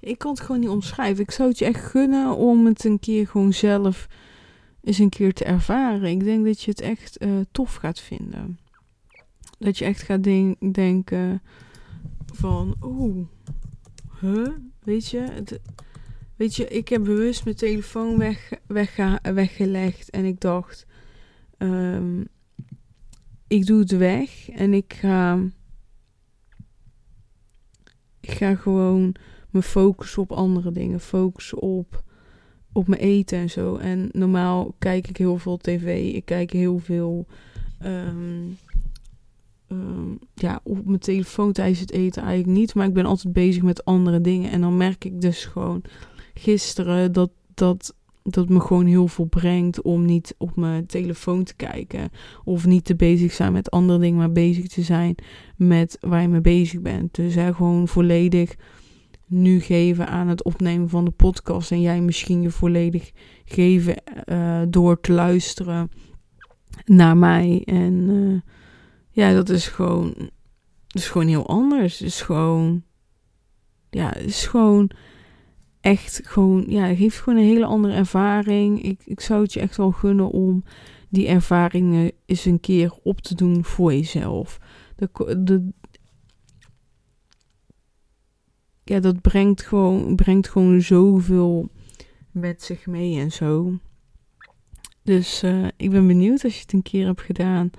Ik 0.02 0.18
kan 0.18 0.32
het 0.32 0.40
gewoon 0.40 0.62
niet 0.62 0.70
omschrijven. 0.70 1.24
Ik 1.24 1.32
zou 1.32 1.50
het 1.50 1.58
je 1.58 1.66
echt 1.66 1.86
gunnen 1.86 2.36
om 2.36 2.66
het 2.66 2.84
een 2.84 3.00
keer 3.00 3.28
gewoon 3.28 3.54
zelf 3.54 4.08
eens 4.82 4.98
een 4.98 5.10
keer 5.10 5.34
te 5.34 5.44
ervaren. 5.44 6.10
Ik 6.10 6.24
denk 6.24 6.46
dat 6.46 6.62
je 6.62 6.72
het 6.72 6.82
echt 6.82 7.24
uh, 7.24 7.40
tof 7.52 7.76
gaat 7.76 8.00
vinden. 8.00 8.60
Dat 9.58 9.78
je 9.78 9.86
echt 9.86 10.02
gaat 10.02 10.24
denk 10.24 10.74
denken 10.74 11.42
van, 12.34 12.76
oeh, 12.82 13.26
huh? 14.20 14.48
Weet 14.84 15.10
je, 15.10 15.20
het, 15.20 15.60
Weet 16.42 16.56
je, 16.56 16.68
ik 16.68 16.88
heb 16.88 17.04
bewust 17.04 17.44
mijn 17.44 17.56
telefoon 17.56 18.18
weg, 18.18 18.52
weg, 18.68 19.20
weggelegd. 19.22 20.10
En 20.10 20.26
ik 20.26 20.40
dacht, 20.40 20.86
um, 21.58 22.28
ik 23.48 23.66
doe 23.66 23.80
het 23.80 23.92
weg. 23.92 24.50
En 24.50 24.74
ik 24.74 24.94
ga, 24.94 25.40
ik 28.22 28.32
ga 28.32 28.56
gewoon 28.56 29.16
me 29.50 29.62
focussen 29.62 30.22
op 30.22 30.32
andere 30.32 30.72
dingen. 30.72 31.00
Focussen 31.00 31.60
op, 31.60 32.04
op 32.72 32.88
mijn 32.88 33.02
eten 33.02 33.38
en 33.38 33.50
zo. 33.50 33.76
En 33.76 34.10
normaal 34.12 34.76
kijk 34.80 35.08
ik 35.08 35.18
heel 35.18 35.38
veel 35.38 35.58
tv. 35.58 36.14
Ik 36.14 36.26
kijk 36.26 36.52
heel 36.52 36.80
veel... 36.80 37.26
Um, 37.86 38.58
um, 39.68 40.20
ja, 40.34 40.60
op 40.64 40.86
mijn 40.86 41.00
telefoon 41.00 41.52
tijdens 41.52 41.80
het 41.80 41.92
eten 41.92 42.24
eigenlijk 42.24 42.58
niet. 42.60 42.74
Maar 42.74 42.88
ik 42.88 42.94
ben 42.94 43.06
altijd 43.06 43.34
bezig 43.34 43.64
met 43.64 43.86
andere 43.86 44.22
dingen. 44.22 44.52
En 44.52 44.62
dan 44.62 44.78
merk 44.78 45.06
ik 45.06 45.22
dus 45.22 45.46
gewoon 45.46 45.82
gisteren 46.34 47.12
dat, 47.12 47.32
dat 47.54 47.96
dat 48.24 48.50
me 48.50 48.60
gewoon 48.60 48.86
heel 48.86 49.08
veel 49.08 49.26
brengt 49.26 49.82
om 49.82 50.06
niet 50.06 50.36
op 50.38 50.56
mijn 50.56 50.86
telefoon 50.86 51.44
te 51.44 51.56
kijken. 51.56 52.10
Of 52.44 52.66
niet 52.66 52.86
te 52.86 52.96
bezig 52.96 53.32
zijn 53.32 53.54
met 53.54 53.72
andere 53.72 54.00
dingen, 54.00 54.18
maar 54.18 54.32
bezig 54.32 54.68
te 54.68 54.82
zijn 54.82 55.16
met 55.56 55.98
waar 56.00 56.22
je 56.22 56.28
mee 56.28 56.42
bezig 56.42 56.82
bent. 56.82 57.16
Dus 57.16 57.36
hè, 57.36 57.54
gewoon 57.54 57.88
volledig 57.88 58.56
nu 59.32 59.60
geven 59.60 60.08
aan 60.08 60.28
het 60.28 60.44
opnemen 60.44 60.90
van 60.90 61.06
de 61.06 61.12
podcast. 61.12 61.72
En 61.72 61.82
jij 61.82 62.02
misschien 62.02 62.42
je 62.42 62.50
volledig 62.50 63.12
geven 63.46 63.96
uh, 64.26 64.62
door 64.70 65.00
te 65.00 65.12
luisteren 65.12 65.92
naar 66.86 67.18
mij. 67.18 67.62
En 67.66 67.94
uh, 67.94 68.40
ja, 69.10 69.34
dat 69.34 69.50
is 69.50 69.68
gewoon, 69.68 70.14
dat 70.88 71.02
is 71.02 71.10
gewoon 71.10 71.28
heel 71.28 71.48
anders. 71.48 72.00
Het 72.00 72.08
is 72.08 72.22
gewoon, 72.22 72.84
ja, 73.90 74.10
het 74.10 74.26
is 74.26 74.46
gewoon 74.46 74.92
echt 75.82 76.22
gewoon, 76.24 76.64
ja, 76.68 76.84
het 76.84 76.98
geeft 76.98 77.20
gewoon 77.20 77.40
een 77.40 77.46
hele 77.46 77.66
andere 77.66 77.94
ervaring. 77.94 78.84
Ik, 78.84 79.02
ik 79.06 79.20
zou 79.20 79.42
het 79.42 79.54
je 79.54 79.60
echt 79.60 79.78
wel 79.78 79.92
gunnen 79.92 80.30
om 80.30 80.64
die 81.10 81.28
ervaringen 81.28 82.12
eens 82.26 82.46
een 82.46 82.60
keer 82.60 82.94
op 83.04 83.22
te 83.22 83.36
doen 83.36 83.64
voor 83.64 83.94
jezelf. 83.94 84.60
De, 84.96 85.10
de, 85.44 85.70
ja, 88.84 89.00
dat 89.00 89.22
brengt 89.22 89.62
gewoon, 89.62 90.16
brengt 90.16 90.50
gewoon 90.50 90.82
zoveel 90.82 91.70
met 92.32 92.62
zich 92.62 92.88
mee 92.88 93.20
en 93.20 93.32
zo. 93.32 93.80
Dus 95.04 95.44
uh, 95.44 95.68
ik 95.78 95.90
ben 95.90 96.08
benieuwd 96.08 96.44
als 96.44 96.56
je 96.56 96.62
het 96.62 96.74
een 96.74 96.82
keer 96.82 97.06
hebt 97.06 97.22
gedaan. 97.22 97.70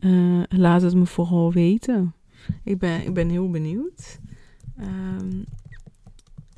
Uh, 0.00 0.42
laat 0.48 0.82
het 0.82 0.94
me 0.94 1.06
vooral 1.06 1.52
weten. 1.52 2.14
Ik 2.64 2.78
ben, 2.78 3.06
ik 3.06 3.14
ben 3.14 3.28
heel 3.28 3.50
benieuwd. 3.50 4.20
Um, 4.80 5.44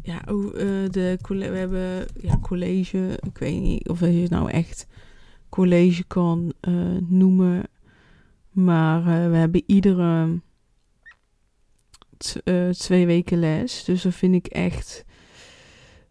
ja, 0.05 0.29
uh, 0.29 0.89
de, 0.91 1.19
we 1.29 1.45
hebben 1.45 2.07
ja, 2.21 2.39
college. 2.39 3.19
Ik 3.23 3.39
weet 3.39 3.61
niet 3.61 3.89
of 3.89 4.01
je 4.01 4.07
het 4.07 4.31
nou 4.31 4.51
echt 4.51 4.87
college 5.49 6.05
kan 6.05 6.53
uh, 6.69 6.97
noemen. 7.09 7.63
Maar 8.51 8.99
uh, 8.99 9.31
we 9.31 9.37
hebben 9.37 9.63
iedere 9.67 10.41
twee 12.71 13.07
weken 13.07 13.39
les. 13.39 13.85
Dus 13.85 14.03
dat 14.03 14.15
vind 14.15 14.35
ik 14.35 14.47
echt 14.47 15.05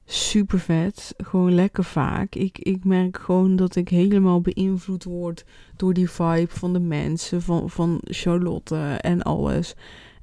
super 0.06 0.60
vet. 0.60 1.14
Gewoon 1.18 1.54
lekker 1.54 1.84
vaak. 1.84 2.36
Ik, 2.36 2.60
ik 2.60 2.84
merk 2.84 3.18
gewoon 3.18 3.56
dat 3.56 3.76
ik 3.76 3.90
helemaal 3.90 4.42
beïnvloed 4.42 5.04
word 5.04 5.46
door 5.76 5.94
die 5.94 6.10
vibe 6.10 6.52
van 6.52 6.74
de 6.74 6.80
mensen, 6.80 7.42
van, 7.42 7.70
van 7.70 8.02
Charlotte 8.04 8.98
en 9.02 9.22
alles. 9.22 9.76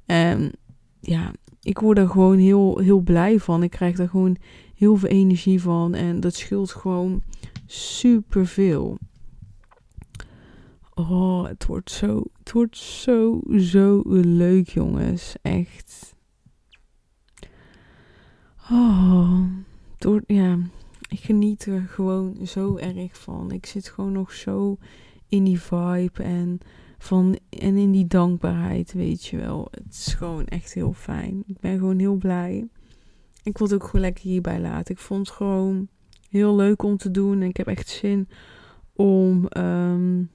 En 0.07 0.53
ja, 1.01 1.33
ik 1.63 1.79
word 1.79 1.99
er 1.99 2.09
gewoon 2.09 2.39
heel, 2.39 2.79
heel 2.79 3.01
blij 3.01 3.39
van. 3.39 3.63
Ik 3.63 3.71
krijg 3.71 3.99
er 3.99 4.09
gewoon 4.09 4.37
heel 4.75 4.97
veel 4.97 5.09
energie 5.09 5.63
van. 5.63 5.95
En 5.95 6.21
dat 6.21 6.35
scheelt 6.35 6.71
gewoon 6.71 7.23
super 7.67 8.47
veel. 8.47 8.99
Oh, 10.95 11.47
het 11.47 11.67
wordt 11.67 11.91
zo, 11.91 12.23
het 12.39 12.53
wordt 12.53 12.77
zo, 12.77 13.41
zo 13.59 14.03
leuk, 14.23 14.69
jongens. 14.69 15.35
Echt. 15.43 16.15
Oh, 18.71 19.43
door, 19.99 20.23
ja, 20.27 20.59
ik 21.09 21.21
geniet 21.21 21.67
er 21.67 21.81
gewoon 21.89 22.37
zo 22.47 22.77
erg 22.77 23.19
van. 23.19 23.51
Ik 23.51 23.67
zit 23.67 23.89
gewoon 23.89 24.13
nog 24.13 24.33
zo 24.33 24.79
in 25.29 25.45
die 25.45 25.61
vibe 25.61 26.23
en 26.23 26.59
van, 27.03 27.39
en 27.49 27.77
in 27.77 27.91
die 27.91 28.07
dankbaarheid, 28.07 28.93
weet 28.93 29.27
je 29.27 29.37
wel. 29.37 29.69
Het 29.71 29.95
is 29.95 30.15
gewoon 30.15 30.47
echt 30.47 30.73
heel 30.73 30.93
fijn. 30.93 31.43
Ik 31.47 31.61
ben 31.61 31.79
gewoon 31.79 31.99
heel 31.99 32.17
blij. 32.17 32.69
Ik 33.43 33.59
wil 33.59 33.67
het 33.67 33.77
ook 33.77 33.85
gewoon 33.85 34.01
lekker 34.01 34.25
hierbij 34.25 34.61
laten. 34.61 34.95
Ik 34.95 35.01
vond 35.01 35.27
het 35.27 35.37
gewoon 35.37 35.89
heel 36.29 36.57
leuk 36.57 36.83
om 36.83 36.97
te 36.97 37.11
doen. 37.11 37.41
En 37.41 37.49
ik 37.49 37.57
heb 37.57 37.67
echt 37.67 37.89
zin 37.89 38.29
om, 38.93 39.47
um, 39.57 40.31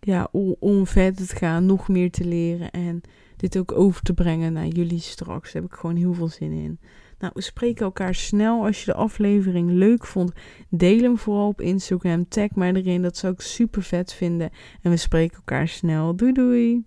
ja, 0.00 0.28
om, 0.32 0.56
om 0.58 0.86
verder 0.86 1.26
te 1.26 1.36
gaan, 1.36 1.66
nog 1.66 1.88
meer 1.88 2.10
te 2.10 2.24
leren. 2.24 2.70
En 2.70 3.00
dit 3.36 3.58
ook 3.58 3.72
over 3.72 4.02
te 4.02 4.14
brengen 4.14 4.52
naar 4.52 4.66
jullie 4.66 5.00
straks. 5.00 5.52
Daar 5.52 5.62
heb 5.62 5.72
ik 5.72 5.78
gewoon 5.78 5.96
heel 5.96 6.14
veel 6.14 6.28
zin 6.28 6.52
in. 6.52 6.80
Nou, 7.18 7.32
we 7.34 7.40
spreken 7.40 7.84
elkaar 7.84 8.14
snel. 8.14 8.64
Als 8.64 8.78
je 8.78 8.84
de 8.84 8.94
aflevering 8.94 9.70
leuk 9.70 10.06
vond, 10.06 10.32
deel 10.68 11.02
hem 11.02 11.18
vooral 11.18 11.48
op 11.48 11.60
Instagram. 11.60 12.28
Tag 12.28 12.50
mij 12.54 12.72
erin, 12.72 13.02
dat 13.02 13.16
zou 13.16 13.32
ik 13.32 13.40
super 13.40 13.82
vet 13.82 14.12
vinden. 14.12 14.50
En 14.82 14.90
we 14.90 14.96
spreken 14.96 15.36
elkaar 15.36 15.68
snel. 15.68 16.16
Doei 16.16 16.32
doei! 16.32 16.84